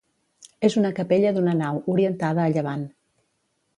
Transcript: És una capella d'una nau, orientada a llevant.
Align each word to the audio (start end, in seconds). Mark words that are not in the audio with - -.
És 0.69 0.77
una 0.81 0.91
capella 0.99 1.33
d'una 1.35 1.55
nau, 1.59 1.77
orientada 1.97 2.47
a 2.47 2.55
llevant. 2.55 2.87